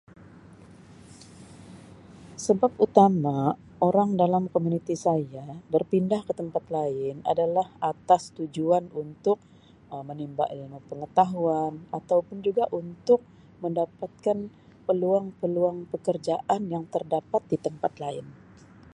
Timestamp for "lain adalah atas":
6.77-8.23